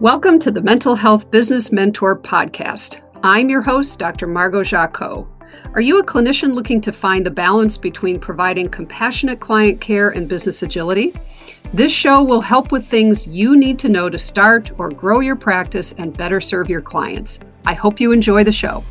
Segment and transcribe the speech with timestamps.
[0.00, 3.00] Welcome to the Mental Health Business Mentor Podcast.
[3.24, 4.28] I'm your host, Dr.
[4.28, 5.26] Margot Jacot.
[5.74, 10.28] Are you a clinician looking to find the balance between providing compassionate client care and
[10.28, 11.14] business agility?
[11.74, 15.34] This show will help with things you need to know to start or grow your
[15.34, 17.40] practice and better serve your clients.
[17.66, 18.84] I hope you enjoy the show.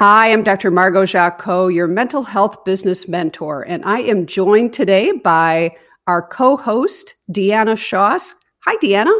[0.00, 0.70] Hi, I'm Dr.
[0.70, 6.56] Margot Jacot, your mental health business mentor, and I am joined today by our co
[6.56, 8.34] host, Deanna Shoss.
[8.64, 9.12] Hi, Deanna.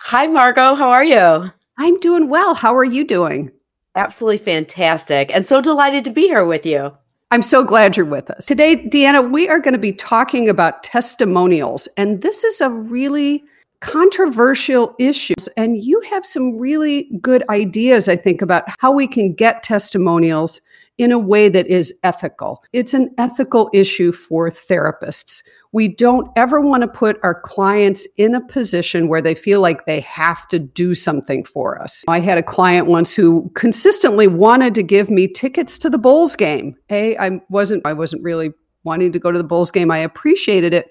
[0.00, 0.74] Hi, Margot.
[0.74, 1.52] How are you?
[1.78, 2.54] I'm doing well.
[2.54, 3.52] How are you doing?
[3.94, 5.32] Absolutely fantastic.
[5.32, 6.92] And so delighted to be here with you.
[7.30, 8.44] I'm so glad you're with us.
[8.44, 11.86] Today, Deanna, we are going to be talking about testimonials.
[11.96, 13.44] And this is a really
[13.80, 15.48] controversial issues.
[15.56, 20.60] And you have some really good ideas, I think, about how we can get testimonials
[20.98, 22.62] in a way that is ethical.
[22.72, 25.44] It's an ethical issue for therapists.
[25.70, 29.86] We don't ever want to put our clients in a position where they feel like
[29.86, 32.04] they have to do something for us.
[32.08, 36.34] I had a client once who consistently wanted to give me tickets to the Bulls
[36.34, 36.74] game.
[36.90, 39.90] A, I wasn't I wasn't really wanting to go to the Bulls game.
[39.90, 40.90] I appreciated it,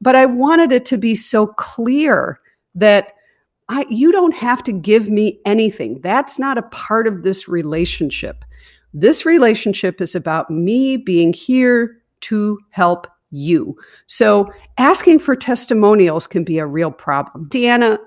[0.00, 2.40] but I wanted it to be so clear
[2.74, 3.12] that
[3.68, 6.00] I, you don't have to give me anything.
[6.00, 8.44] That's not a part of this relationship.
[8.94, 13.76] This relationship is about me being here to help you.
[14.06, 17.48] So asking for testimonials can be a real problem.
[17.48, 17.98] Deanna,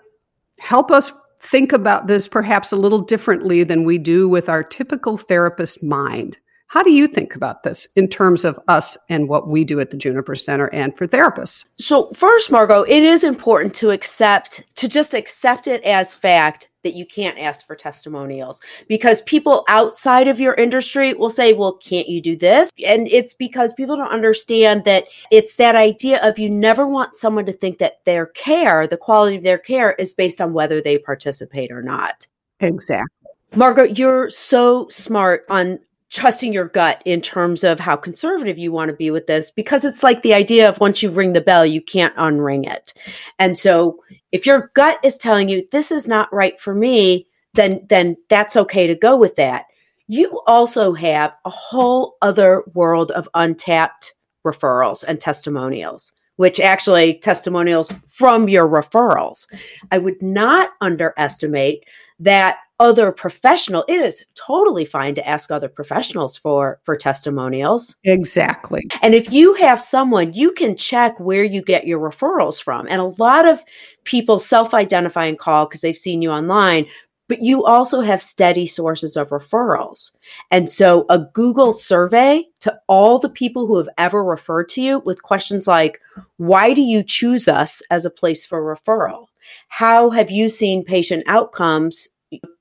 [0.60, 5.18] help us think about this perhaps a little differently than we do with our typical
[5.18, 6.38] therapist mind.
[6.70, 9.90] How do you think about this in terms of us and what we do at
[9.90, 11.66] the Juniper Center and for therapists?
[11.80, 16.94] So, first, Margot, it is important to accept, to just accept it as fact that
[16.94, 22.08] you can't ask for testimonials because people outside of your industry will say, well, can't
[22.08, 22.72] you do this?
[22.86, 27.48] And it's because people don't understand that it's that idea of you never want someone
[27.48, 31.00] to think that their care, the quality of their care, is based on whether they
[31.00, 32.28] participate or not.
[32.60, 33.10] Exactly.
[33.56, 38.90] Margot, you're so smart on trusting your gut in terms of how conservative you want
[38.90, 41.66] to be with this because it's like the idea of once you ring the bell
[41.66, 42.94] you can't unring it.
[43.38, 47.86] And so if your gut is telling you this is not right for me then
[47.90, 49.66] then that's okay to go with that.
[50.08, 54.14] You also have a whole other world of untapped
[54.46, 59.46] referrals and testimonials which actually testimonials from your referrals.
[59.92, 61.84] I would not underestimate
[62.18, 67.98] that other professional it is totally fine to ask other professionals for for testimonials.
[68.04, 68.88] Exactly.
[69.02, 72.88] And if you have someone you can check where you get your referrals from.
[72.90, 73.64] And a lot of
[74.06, 76.86] people self-identify and call because they've seen you online
[77.28, 80.12] but you also have steady sources of referrals.
[80.50, 85.00] And so a google survey to all the people who have ever referred to you
[85.06, 86.02] with questions like
[86.38, 89.28] why do you choose us as a place for referral?
[89.68, 92.08] How have you seen patient outcomes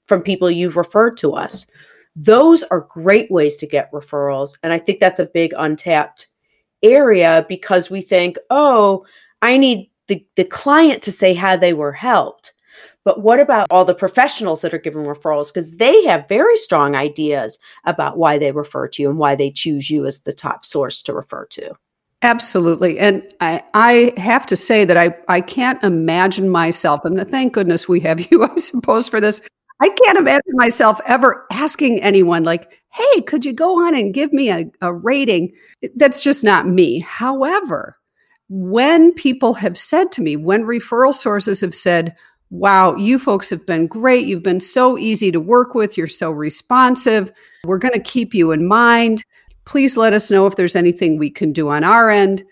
[0.08, 1.66] from people you've referred to us.
[2.16, 4.56] Those are great ways to get referrals.
[4.62, 6.26] And I think that's a big untapped
[6.82, 9.04] area because we think, oh,
[9.42, 12.52] I need the, the client to say how they were helped.
[13.04, 15.52] But what about all the professionals that are giving referrals?
[15.52, 19.50] Because they have very strong ideas about why they refer to you and why they
[19.50, 21.75] choose you as the top source to refer to.
[22.22, 22.98] Absolutely.
[22.98, 27.88] And I, I have to say that I, I can't imagine myself, and thank goodness
[27.88, 29.40] we have you, I suppose, for this.
[29.81, 34.33] I can't imagine myself ever asking anyone, like, hey, could you go on and give
[34.33, 35.53] me a, a rating?
[35.94, 37.00] That's just not me.
[37.00, 37.97] However,
[38.49, 42.17] when people have said to me, when referral sources have said,
[42.50, 44.27] wow, you folks have been great.
[44.27, 45.97] You've been so easy to work with.
[45.97, 47.31] You're so responsive.
[47.65, 49.25] We're going to keep you in mind.
[49.65, 52.43] Please let us know if there's anything we can do on our end.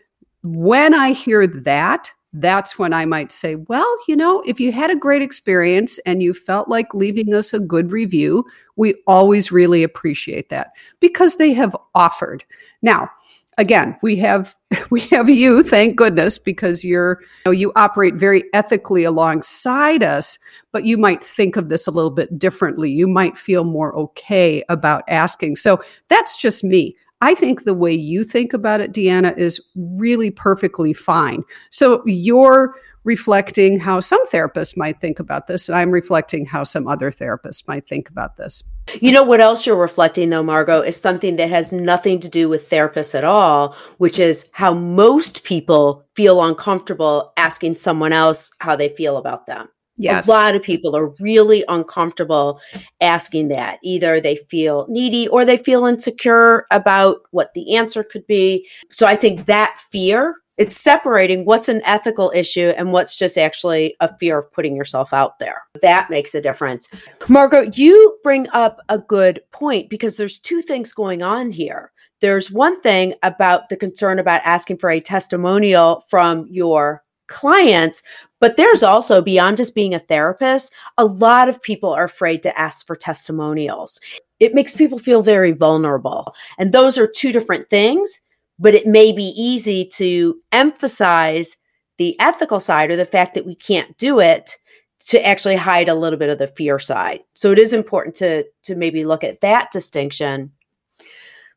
[0.43, 4.91] When I hear that, that's when I might say, well, you know, if you had
[4.91, 8.45] a great experience and you felt like leaving us a good review,
[8.77, 12.45] we always really appreciate that because they have offered.
[12.83, 13.11] Now,
[13.57, 14.55] again, we have
[14.91, 20.39] we have you, thank goodness, because you're you, know, you operate very ethically alongside us,
[20.73, 22.91] but you might think of this a little bit differently.
[22.91, 25.57] You might feel more okay about asking.
[25.57, 26.97] So that's just me.
[27.21, 29.61] I think the way you think about it, Deanna, is
[29.99, 31.43] really perfectly fine.
[31.71, 32.75] So you're
[33.05, 37.67] reflecting how some therapists might think about this, and I'm reflecting how some other therapists
[37.67, 38.63] might think about this.
[39.01, 42.49] You know what else you're reflecting, though, Margot, is something that has nothing to do
[42.49, 48.77] with therapists at all, which is how most people feel uncomfortable asking someone else how
[48.77, 49.69] they feel about them.
[49.99, 50.29] Yes.
[50.29, 52.61] A lot of people are really uncomfortable
[53.01, 53.79] asking that.
[53.83, 58.69] Either they feel needy or they feel insecure about what the answer could be.
[58.91, 63.95] So I think that fear, it's separating what's an ethical issue and what's just actually
[64.01, 65.63] a fear of putting yourself out there.
[65.83, 66.89] That makes a difference.
[67.29, 71.93] Margot, you bring up a good point because there's two things going on here.
[72.21, 78.03] There's one thing about the concern about asking for a testimonial from your clients,
[78.41, 82.59] but there's also beyond just being a therapist, a lot of people are afraid to
[82.59, 84.01] ask for testimonials.
[84.41, 86.35] It makes people feel very vulnerable.
[86.59, 88.21] And those are two different things,
[88.59, 91.57] but it may be easy to emphasize
[91.99, 94.57] the ethical side or the fact that we can't do it
[94.99, 97.21] to actually hide a little bit of the fear side.
[97.35, 100.53] So it is important to to maybe look at that distinction.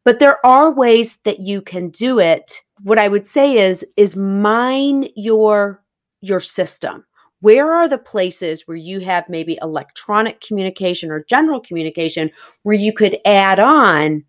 [0.10, 4.16] But there are ways that you can do it what I would say is is
[4.16, 5.84] mine your
[6.22, 7.06] your system.
[7.42, 12.32] Where are the places where you have maybe electronic communication or general communication
[12.64, 14.26] where you could add on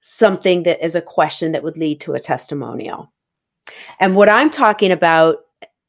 [0.00, 3.12] something that is a question that would lead to a testimonial?
[4.00, 5.40] And what I'm talking about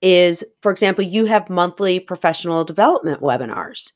[0.01, 3.94] is, for example, you have monthly professional development webinars.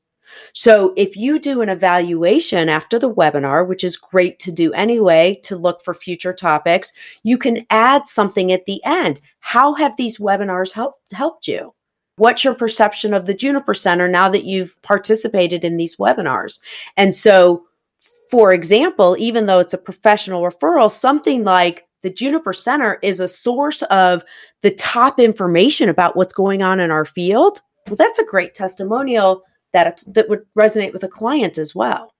[0.54, 5.40] So if you do an evaluation after the webinar, which is great to do anyway
[5.44, 6.94] to look for future topics,
[7.24, 9.22] you can add something at the end.
[9.40, 11.74] How have these webinars helped helped you?
[12.18, 16.60] What's your perception of the Juniper Center now that you've participated in these webinars?
[16.98, 17.66] And so
[18.30, 23.28] for example, even though it's a professional referral, something like the Juniper Center is a
[23.28, 24.24] source of
[24.62, 27.62] the top information about what's going on in our field.
[27.88, 29.44] Well, that's a great testimonial
[29.74, 32.14] that that would resonate with a client as well.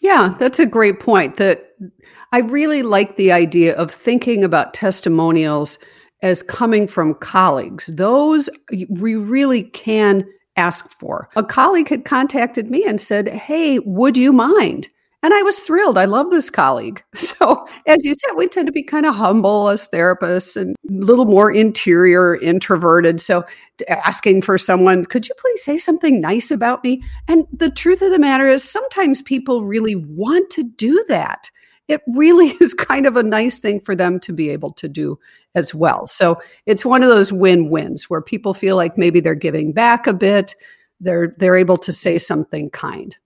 [0.00, 1.36] Yeah, that's a great point.
[1.36, 1.72] That
[2.32, 5.78] I really like the idea of thinking about testimonials
[6.22, 7.86] as coming from colleagues.
[7.86, 8.48] Those
[8.88, 10.24] we really can
[10.56, 11.28] ask for.
[11.36, 14.88] A colleague had contacted me and said, "Hey, would you mind?"
[15.22, 15.98] And I was thrilled.
[15.98, 17.02] I love this colleague.
[17.38, 20.92] So, as you said, we tend to be kind of humble as therapists and a
[20.92, 23.20] little more interior, introverted.
[23.20, 23.44] So,
[23.88, 27.02] asking for someone, could you please say something nice about me?
[27.28, 31.48] And the truth of the matter is, sometimes people really want to do that.
[31.86, 35.18] It really is kind of a nice thing for them to be able to do
[35.54, 36.08] as well.
[36.08, 40.08] So, it's one of those win wins where people feel like maybe they're giving back
[40.08, 40.56] a bit
[41.00, 43.16] they're they're able to say something kind.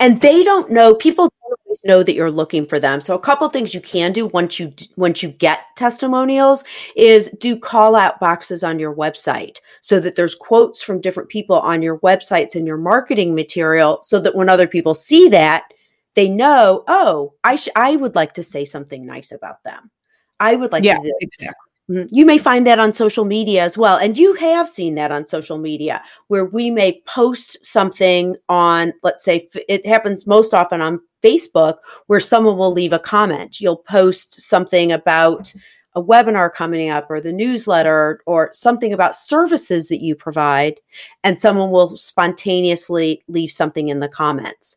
[0.00, 3.00] And they don't know people don't always know that you're looking for them.
[3.00, 6.64] So a couple things you can do once you once you get testimonials
[6.96, 11.58] is do call out boxes on your website so that there's quotes from different people
[11.60, 15.64] on your websites and your marketing material so that when other people see that
[16.14, 19.90] they know oh i sh- i would like to say something nice about them.
[20.40, 21.48] I would like yeah, to exactly.
[21.48, 21.71] Mm-hmm.
[21.90, 22.14] Mm-hmm.
[22.14, 23.96] You may find that on social media as well.
[23.96, 29.24] And you have seen that on social media where we may post something on, let's
[29.24, 33.60] say, it happens most often on Facebook where someone will leave a comment.
[33.60, 36.00] You'll post something about mm-hmm.
[36.00, 40.80] a webinar coming up or the newsletter or something about services that you provide,
[41.24, 44.76] and someone will spontaneously leave something in the comments.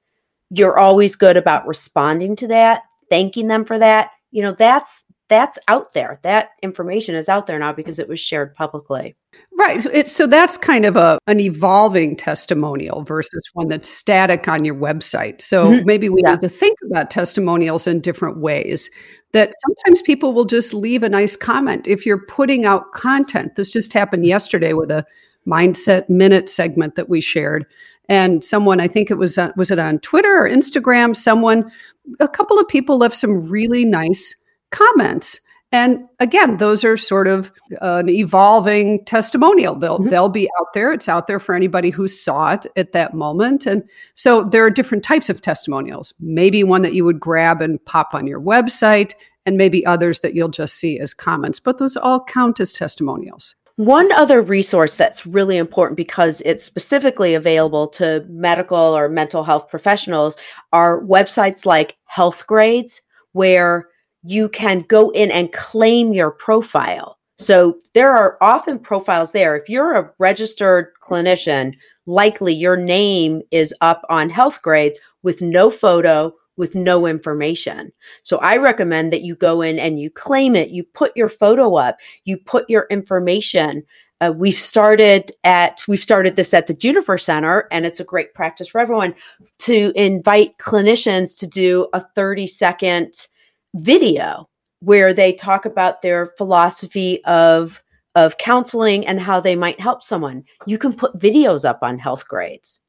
[0.49, 4.11] You're always good about responding to that, thanking them for that.
[4.31, 6.19] You know, that's that's out there.
[6.21, 9.15] That information is out there now because it was shared publicly.
[9.57, 9.81] Right.
[9.81, 14.63] So, it, so that's kind of a an evolving testimonial versus one that's static on
[14.63, 15.41] your website.
[15.41, 15.85] So mm-hmm.
[15.85, 16.31] maybe we yeah.
[16.31, 18.89] need to think about testimonials in different ways.
[19.31, 23.55] That sometimes people will just leave a nice comment if you're putting out content.
[23.55, 25.05] This just happened yesterday with a
[25.47, 27.65] mindset minute segment that we shared
[28.09, 31.71] and someone i think it was uh, was it on twitter or instagram someone
[32.19, 34.35] a couple of people left some really nice
[34.75, 35.39] comments.
[35.71, 37.51] And again, those are sort of
[37.81, 39.75] an evolving testimonial.
[39.75, 40.09] They'll mm-hmm.
[40.09, 40.93] they'll be out there.
[40.93, 43.65] It's out there for anybody who saw it at that moment.
[43.65, 46.13] And so there are different types of testimonials.
[46.19, 49.13] Maybe one that you would grab and pop on your website,
[49.45, 51.59] and maybe others that you'll just see as comments.
[51.59, 53.55] But those all count as testimonials.
[53.77, 59.67] One other resource that's really important because it's specifically available to medical or mental health
[59.67, 60.37] professionals
[60.71, 63.01] are websites like Healthgrades,
[63.33, 63.89] where
[64.25, 67.19] you can go in and claim your profile.
[67.37, 69.55] So there are often profiles there.
[69.55, 71.73] If you're a registered clinician,
[72.05, 77.91] likely your name is up on Healthgrades with no photo, with no information.
[78.23, 81.75] So I recommend that you go in and you claim it, you put your photo
[81.75, 83.83] up, you put your information.
[84.21, 88.33] Uh, we've started at we've started this at the Juniper Center, and it's a great
[88.33, 89.13] practice for everyone
[89.59, 93.27] to invite clinicians to do a 30 second
[93.75, 97.81] video where they talk about their philosophy of
[98.15, 100.43] of counseling and how they might help someone.
[100.65, 102.79] You can put videos up on Healthgrades.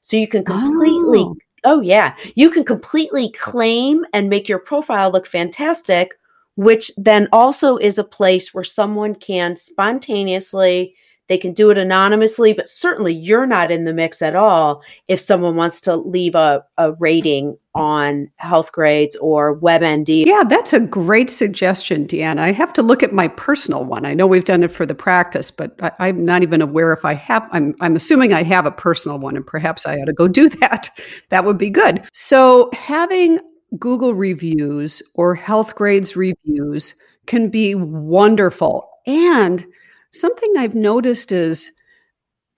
[0.00, 1.36] So you can completely oh.
[1.64, 6.14] oh yeah, you can completely claim and make your profile look fantastic,
[6.56, 10.96] which then also is a place where someone can spontaneously
[11.28, 15.20] they can do it anonymously, but certainly you're not in the mix at all if
[15.20, 20.26] someone wants to leave a, a rating on Healthgrades or WebMD.
[20.26, 22.40] Yeah, that's a great suggestion, Deanna.
[22.40, 24.04] I have to look at my personal one.
[24.04, 27.04] I know we've done it for the practice, but I, am not even aware if
[27.04, 27.48] I have.
[27.52, 30.48] I'm, I'm assuming I have a personal one, and perhaps I ought to go do
[30.60, 30.90] that.
[31.30, 32.04] That would be good.
[32.12, 33.38] So, having
[33.78, 36.94] Google reviews or Healthgrades reviews
[37.26, 38.88] can be wonderful.
[39.06, 39.64] And
[40.12, 41.70] something I've noticed is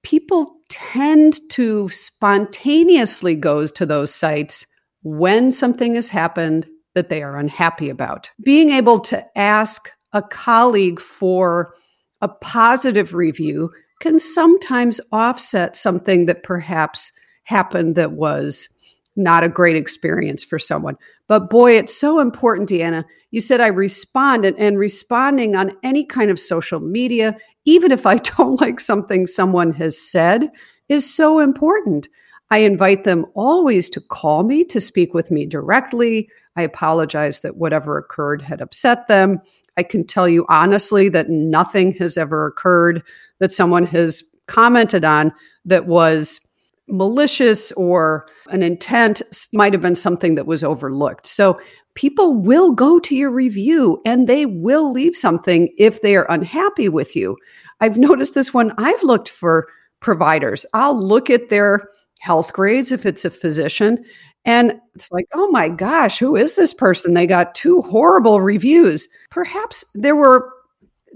[0.03, 4.67] people tend to spontaneously go to those sites
[5.03, 8.31] when something has happened that they are unhappy about.
[8.45, 11.75] Being able to ask a colleague for
[12.21, 13.71] a positive review
[14.01, 17.13] can sometimes offset something that perhaps
[17.45, 18.69] happened that was
[19.17, 20.97] not a great experience for someone.
[21.29, 23.05] But boy, it's so important, Deanna.
[23.31, 28.07] You said I respond, and, and, responding on any kind of social media, even if
[28.07, 30.51] I don't like something someone has said,
[30.89, 32.09] is so important.
[32.51, 36.29] I invite them always to call me to speak with me directly.
[36.57, 39.41] I apologize that whatever occurred had upset them.
[39.77, 43.03] I can tell you honestly that nothing has ever occurred
[43.41, 45.33] that someone has commented on
[45.65, 46.41] that was
[46.89, 49.23] malicious or an intent
[49.53, 51.27] might have been something that was overlooked.
[51.27, 51.59] So
[51.95, 56.89] people will go to your review and they will leave something if they are unhappy
[56.89, 57.37] with you.
[57.81, 59.67] I've noticed this when I've looked for
[60.01, 60.67] providers.
[60.75, 61.89] I'll look at their
[62.25, 64.05] Healthgrades if it's a physician
[64.45, 67.15] and it's like, oh my gosh, who is this person?
[67.15, 69.09] They got two horrible reviews.
[69.31, 70.51] Perhaps there were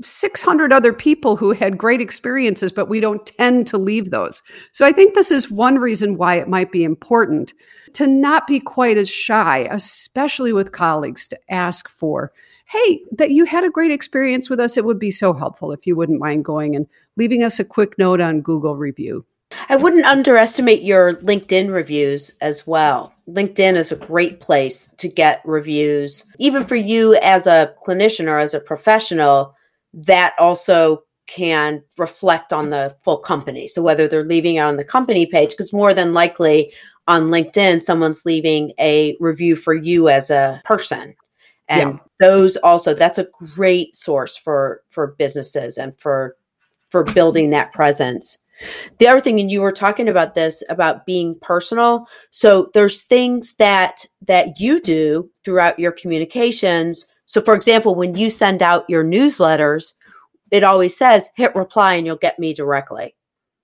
[0.02, 4.42] 600 other people who had great experiences, but we don't tend to leave those.
[4.72, 7.52] So I think this is one reason why it might be important
[7.94, 12.32] to not be quite as shy, especially with colleagues, to ask for,
[12.66, 14.76] hey, that you had a great experience with us.
[14.76, 16.86] It would be so helpful if you wouldn't mind going and
[17.16, 19.24] leaving us a quick note on Google review.
[19.68, 23.14] I wouldn't underestimate your LinkedIn reviews as well.
[23.28, 26.24] LinkedIn is a great place to get reviews.
[26.38, 29.54] Even for you as a clinician or as a professional,
[30.06, 33.68] that also can reflect on the full company.
[33.68, 36.72] So whether they're leaving it on the company page, because more than likely
[37.06, 41.14] on LinkedIn, someone's leaving a review for you as a person.
[41.68, 41.98] And yeah.
[42.20, 46.36] those also, that's a great source for for businesses and for
[46.90, 48.38] for building that presence.
[48.98, 52.08] The other thing, and you were talking about this about being personal.
[52.30, 58.30] So there's things that that you do throughout your communications so, for example, when you
[58.30, 59.92] send out your newsletters,
[60.50, 63.14] it always says hit reply and you'll get me directly.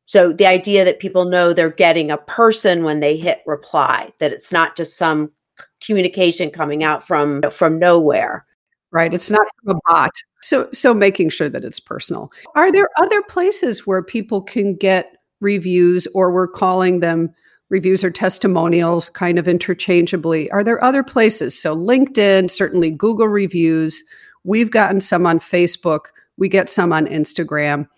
[0.05, 4.33] So, the idea that people know they're getting a person when they hit reply, that
[4.33, 5.33] it's not just some
[5.83, 8.45] communication coming out from from nowhere.
[8.93, 9.15] Right.
[9.15, 10.13] It's not a bot.
[10.43, 12.31] So so making sure that it's personal.
[12.55, 17.35] Are there other places where people can get reviews or we're calling them
[17.71, 20.51] reviews or testimonials kind of interchangeably.
[20.51, 21.61] Are there other places?
[21.61, 24.03] So, LinkedIn, certainly Google reviews.
[24.45, 26.07] We've gotten some on Facebook,
[26.37, 27.89] we get some on Instagram.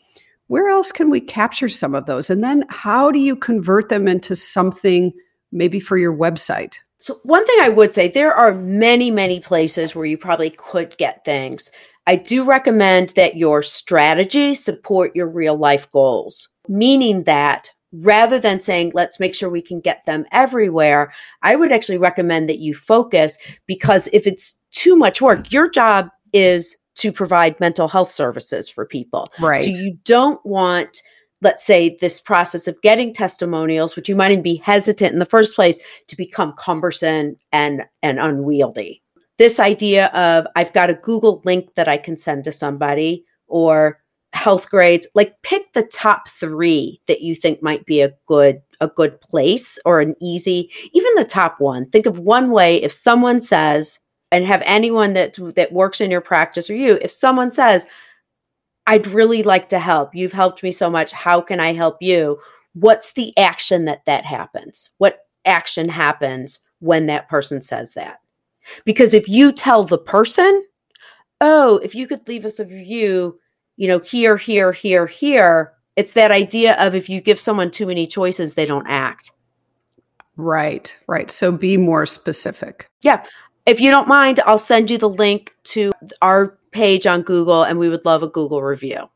[0.48, 2.30] Where else can we capture some of those?
[2.30, 5.12] And then, how do you convert them into something
[5.50, 6.76] maybe for your website?
[6.98, 10.96] So, one thing I would say there are many, many places where you probably could
[10.98, 11.70] get things.
[12.06, 18.60] I do recommend that your strategy support your real life goals, meaning that rather than
[18.60, 21.12] saying, let's make sure we can get them everywhere,
[21.42, 26.08] I would actually recommend that you focus because if it's too much work, your job
[26.32, 29.30] is to provide mental health services for people.
[29.38, 29.60] Right.
[29.60, 31.02] So you don't want,
[31.42, 35.26] let's say, this process of getting testimonials, which you might even be hesitant in the
[35.26, 35.78] first place,
[36.08, 39.02] to become cumbersome and, and unwieldy.
[39.38, 44.00] This idea of I've got a Google link that I can send to somebody or
[44.36, 49.18] Healthgrades like pick the top three that you think might be a good a good
[49.22, 51.88] place or an easy even the top one.
[51.88, 53.98] Think of one way if someone says
[54.30, 57.86] and have anyone that that works in your practice or you if someone says
[58.86, 60.14] i'd really like to help.
[60.14, 61.12] You've helped me so much.
[61.12, 62.38] How can i help you?
[62.74, 64.90] What's the action that that happens?
[64.98, 68.20] What action happens when that person says that?
[68.84, 70.62] Because if you tell the person
[71.40, 73.38] oh if you could leave us a review
[73.76, 75.72] you know, here, here, here, here.
[75.96, 79.32] It's that idea of if you give someone too many choices, they don't act.
[80.36, 81.30] Right, right.
[81.30, 82.90] So be more specific.
[83.02, 83.24] Yeah.
[83.64, 87.78] If you don't mind, I'll send you the link to our page on Google and
[87.78, 89.08] we would love a Google review.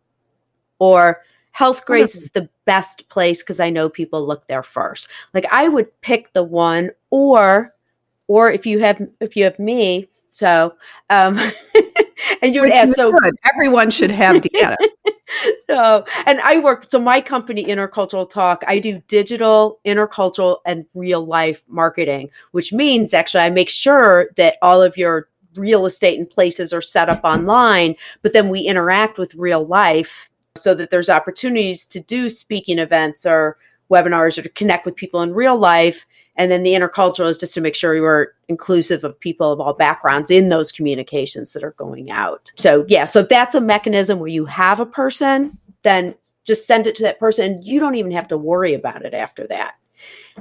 [0.78, 5.08] or Health Healthgrades is the best place because I know people look there first.
[5.34, 7.74] Like I would pick the one or
[8.28, 10.74] or if you have if you have me, so
[11.10, 11.38] um
[12.42, 13.34] and you would ask so good.
[13.44, 14.76] everyone should have Deanna.
[15.68, 21.24] so and I work so my company intercultural talk, I do digital, intercultural and real
[21.24, 26.28] life marketing, which means actually I make sure that all of your real estate and
[26.28, 31.10] places are set up online, but then we interact with real life so that there's
[31.10, 33.56] opportunities to do speaking events or
[33.90, 36.06] webinars or to connect with people in real life.
[36.40, 39.74] And then the intercultural is just to make sure we're inclusive of people of all
[39.74, 42.50] backgrounds in those communications that are going out.
[42.56, 46.94] So, yeah, so that's a mechanism where you have a person, then just send it
[46.94, 47.44] to that person.
[47.44, 49.74] And you don't even have to worry about it after that.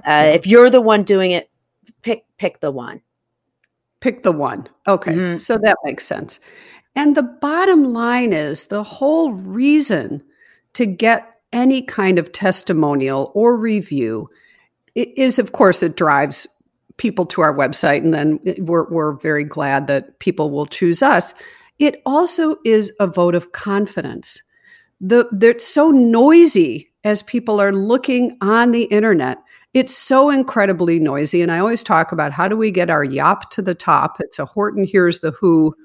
[0.06, 1.50] Uh, if you're the one doing it,
[2.02, 3.02] pick pick the one.
[4.00, 4.70] Pick the one.
[4.88, 5.12] Okay.
[5.12, 5.40] Mm-hmm.
[5.40, 6.40] So that makes sense.
[6.96, 10.24] And the bottom line is the whole reason
[10.76, 14.30] to get any kind of testimonial or review
[14.96, 16.48] is, of course, it drives
[16.98, 21.34] people to our website, and then we're, we're very glad that people will choose us.
[21.80, 24.42] It also is a vote of confidence.
[25.00, 29.38] The, it's so noisy as people are looking on the internet.
[29.74, 31.42] It's so incredibly noisy.
[31.42, 34.18] And I always talk about how do we get our Yopp to the top?
[34.20, 35.76] It's a Horton Hears the Who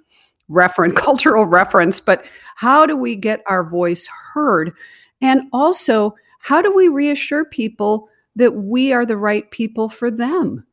[0.48, 2.24] reference, cultural reference, but
[2.56, 4.72] how do we get our voice heard?
[5.20, 10.66] And also, how do we reassure people that we are the right people for them?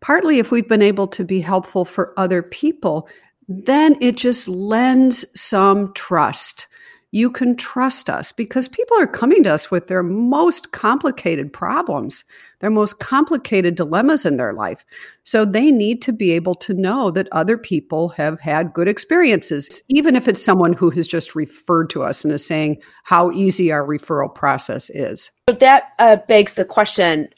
[0.00, 3.08] Partly, if we've been able to be helpful for other people,
[3.48, 6.66] then it just lends some trust
[7.16, 12.24] you can trust us because people are coming to us with their most complicated problems,
[12.58, 14.84] their most complicated dilemmas in their life.
[15.22, 19.82] So they need to be able to know that other people have had good experiences,
[19.88, 23.72] even if it's someone who has just referred to us and is saying how easy
[23.72, 25.30] our referral process is.
[25.46, 27.28] But that uh, begs the question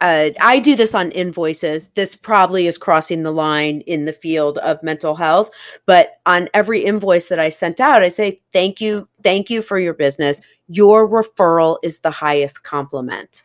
[0.00, 1.88] uh, I do this on invoices.
[1.90, 5.50] This probably is crossing the line in the field of mental health,
[5.86, 9.78] but on every invoice that I sent out, I say, thank you, thank you for
[9.78, 10.40] your business.
[10.68, 13.42] Your referral is the highest compliment.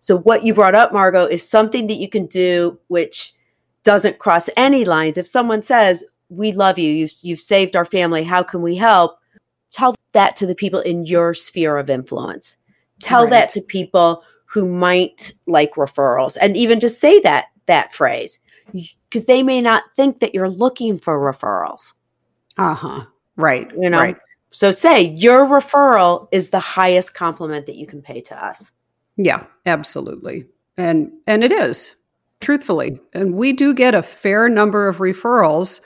[0.00, 3.34] So, what you brought up, Margot, is something that you can do which
[3.82, 5.18] doesn't cross any lines.
[5.18, 9.18] If someone says, We love you, you've, you've saved our family, how can we help?
[9.70, 12.56] Tell that to the people in your sphere of influence.
[13.04, 13.30] Tell right.
[13.30, 18.38] that to people who might like referrals and even just say that that phrase
[18.72, 21.92] because they may not think that you're looking for referrals.
[22.56, 23.04] Uh-huh.
[23.36, 23.70] Right.
[23.76, 24.00] You know.
[24.00, 24.16] Right.
[24.50, 28.70] So say your referral is the highest compliment that you can pay to us.
[29.16, 30.46] Yeah, absolutely.
[30.76, 31.94] And and it is.
[32.40, 33.00] Truthfully.
[33.12, 35.80] And we do get a fair number of referrals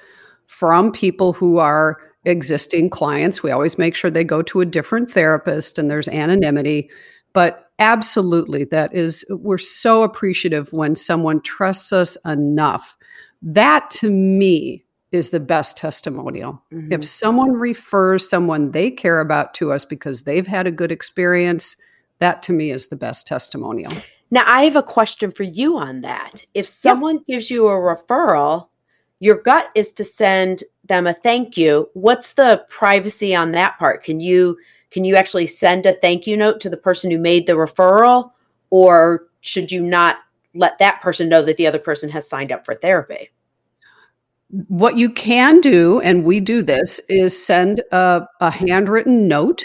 [0.46, 3.42] from people who are existing clients.
[3.42, 6.90] We always make sure they go to a different therapist and there's anonymity,
[7.32, 12.96] but absolutely that is we're so appreciative when someone trusts us enough
[13.40, 16.92] that to me is the best testimonial mm-hmm.
[16.92, 21.76] if someone refers someone they care about to us because they've had a good experience
[22.18, 23.92] that to me is the best testimonial
[24.30, 27.26] now i have a question for you on that if someone yep.
[27.28, 28.68] gives you a referral
[29.20, 31.90] your gut is to send them a thank you.
[31.94, 34.04] What's the privacy on that part?
[34.04, 34.58] Can you
[34.90, 38.32] can you actually send a thank you note to the person who made the referral?
[38.70, 40.18] Or should you not
[40.54, 43.30] let that person know that the other person has signed up for therapy?
[44.68, 49.62] What you can do and we do this is send a, a handwritten note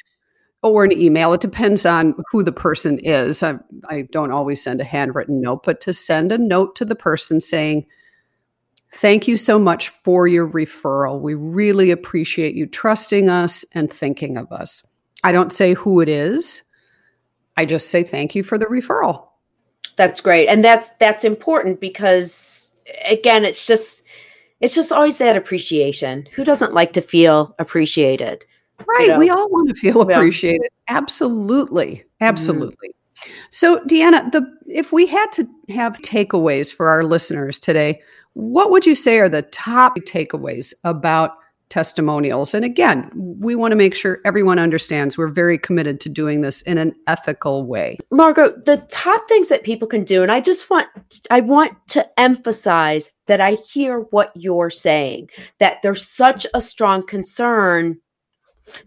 [0.61, 1.33] or an email.
[1.33, 3.43] It depends on who the person is.
[3.43, 3.55] I,
[3.89, 7.39] I don't always send a handwritten note but to send a note to the person
[7.39, 7.85] saying
[8.93, 11.19] Thank you so much for your referral.
[11.19, 14.86] We really appreciate you trusting us and thinking of us.
[15.23, 16.62] I don't say who it is.
[17.58, 19.27] I just say thank you for the referral.
[19.95, 20.47] That's great.
[20.47, 22.73] And that's that's important because
[23.06, 24.03] again, it's just
[24.62, 26.27] it's just always that appreciation.
[26.34, 28.45] Who doesn't like to feel appreciated?
[28.88, 29.08] Right.
[29.08, 29.19] You know?
[29.19, 30.69] We all want to feel appreciated.
[30.89, 30.97] Yeah.
[30.97, 32.03] Absolutely.
[32.21, 32.89] Absolutely.
[32.89, 33.34] Mm-hmm.
[33.49, 38.01] So, Deanna, the if we had to have takeaways for our listeners today,
[38.34, 41.32] what would you say are the top takeaways about
[41.74, 42.54] testimonials.
[42.54, 46.62] And again, we want to make sure everyone understands we're very committed to doing this
[46.62, 47.98] in an ethical way.
[48.12, 50.88] Margot, the top things that people can do and I just want
[51.32, 57.08] I want to emphasize that I hear what you're saying that there's such a strong
[57.08, 57.98] concern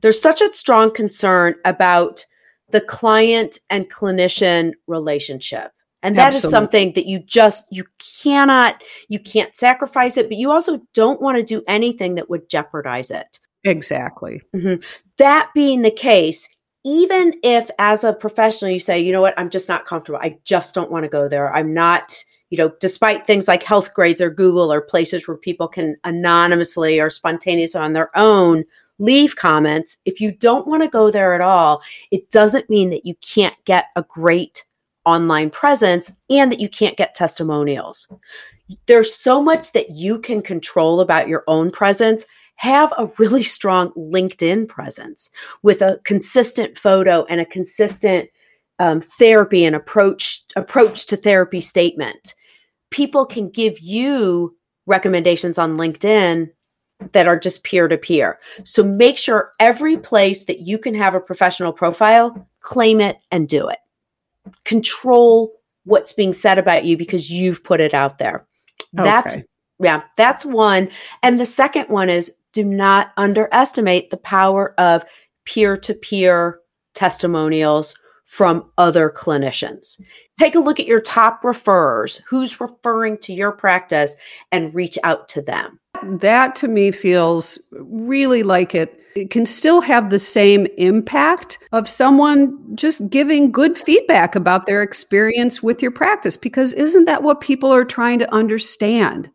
[0.00, 2.24] there's such a strong concern about
[2.70, 5.72] the client and clinician relationship
[6.06, 6.46] and that Absolutely.
[6.46, 7.84] is something that you just you
[8.22, 12.48] cannot you can't sacrifice it but you also don't want to do anything that would
[12.48, 14.80] jeopardize it exactly mm-hmm.
[15.18, 16.48] that being the case
[16.88, 20.20] even if as a professional you say, you know what, I'm just not comfortable.
[20.22, 21.52] I just don't want to go there.
[21.52, 25.96] I'm not, you know, despite things like Healthgrades or Google or places where people can
[26.04, 28.62] anonymously or spontaneously on their own
[29.00, 29.96] leave comments.
[30.04, 33.56] If you don't want to go there at all, it doesn't mean that you can't
[33.64, 34.64] get a great
[35.06, 38.08] online presence and that you can't get testimonials.
[38.86, 42.26] There's so much that you can control about your own presence.
[42.56, 45.30] Have a really strong LinkedIn presence
[45.62, 48.28] with a consistent photo and a consistent
[48.78, 52.34] um, therapy and approach approach to therapy statement.
[52.90, 56.50] People can give you recommendations on LinkedIn
[57.12, 58.38] that are just peer to peer.
[58.64, 63.48] So make sure every place that you can have a professional profile, claim it and
[63.48, 63.78] do it.
[64.64, 65.52] Control
[65.84, 68.46] what's being said about you because you've put it out there.
[68.92, 69.44] That's okay.
[69.78, 70.88] yeah, that's one.
[71.22, 75.04] And the second one is do not underestimate the power of
[75.44, 76.60] peer to peer
[76.94, 80.00] testimonials from other clinicians.
[80.38, 84.16] Take a look at your top referrers, who's referring to your practice,
[84.50, 85.78] and reach out to them.
[86.02, 89.00] That to me feels really like it.
[89.16, 94.82] It can still have the same impact of someone just giving good feedback about their
[94.82, 99.30] experience with your practice because isn't that what people are trying to understand?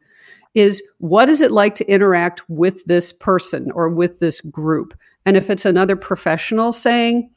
[0.53, 4.93] Is what is it like to interact with this person or with this group?
[5.25, 7.31] And if it's another professional saying,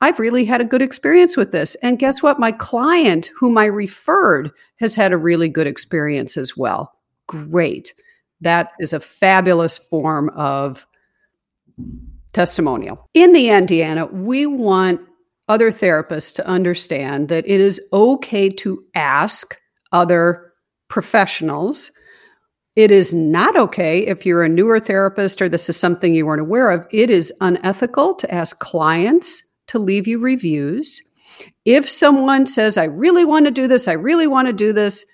[0.00, 1.74] I've really had a good experience with this.
[1.76, 2.38] And guess what?
[2.38, 6.92] My client, whom I referred, has had a really good experience as well.
[7.26, 7.94] Great.
[8.40, 10.86] That is a fabulous form of
[12.32, 13.06] testimonial.
[13.14, 15.00] In the end, Deanna, we want
[15.48, 19.58] other therapists to understand that it is okay to ask
[19.92, 20.52] other
[20.88, 21.90] professionals.
[22.76, 26.40] It is not okay if you're a newer therapist or this is something you weren't
[26.40, 26.86] aware of.
[26.92, 31.02] It is unethical to ask clients to leave you reviews.
[31.64, 35.04] If someone says, I really want to do this, I really want to do this,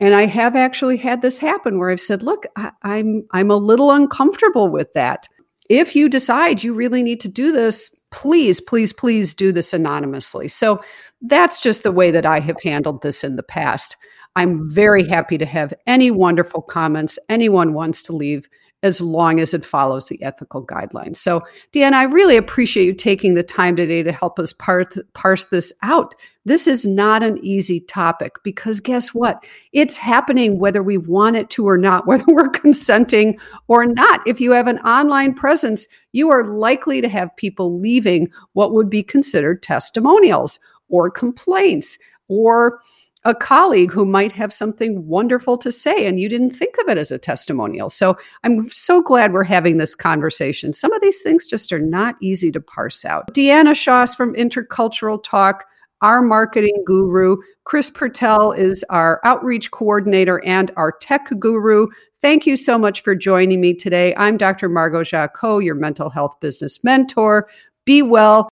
[0.00, 3.56] and I have actually had this happen where I've said, look, I, I'm I'm a
[3.56, 5.28] little uncomfortable with that.
[5.68, 10.48] If you decide you really need to do this, please, please, please do this anonymously.
[10.48, 10.82] So
[11.22, 13.96] that's just the way that I have handled this in the past.
[14.36, 18.48] I'm very happy to have any wonderful comments anyone wants to leave
[18.84, 21.16] as long as it follows the ethical guidelines.
[21.16, 21.42] So,
[21.72, 26.14] Deanna, I really appreciate you taking the time today to help us parse this out.
[26.44, 29.42] This is not an easy topic because guess what?
[29.72, 34.20] It's happening whether we want it to or not, whether we're consenting or not.
[34.26, 38.90] If you have an online presence, you are likely to have people leaving what would
[38.90, 41.96] be considered testimonials or complaints
[42.28, 42.80] or
[43.24, 46.98] a colleague who might have something wonderful to say and you didn't think of it
[46.98, 47.88] as a testimonial.
[47.88, 50.72] So I'm so glad we're having this conversation.
[50.72, 53.32] Some of these things just are not easy to parse out.
[53.32, 55.64] Deanna Shoss from Intercultural Talk,
[56.02, 57.36] our marketing guru.
[57.64, 61.86] Chris Pertel is our outreach coordinator and our tech guru.
[62.20, 64.14] Thank you so much for joining me today.
[64.16, 64.68] I'm Dr.
[64.68, 67.48] Margot Jacot, your mental health business mentor.
[67.86, 68.48] Be well.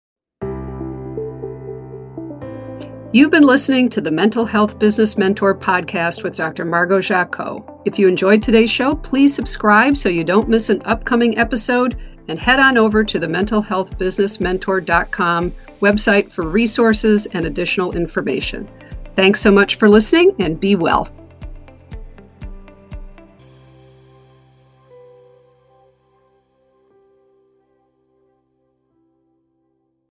[3.14, 6.64] You've been listening to the Mental Health Business Mentor podcast with Dr.
[6.64, 7.62] Margot Jacot.
[7.84, 11.98] If you enjoyed today's show, please subscribe so you don't miss an upcoming episode
[12.28, 18.66] and head on over to the mentalhealthbusinessmentor.com website for resources and additional information.
[19.14, 21.12] Thanks so much for listening and be well.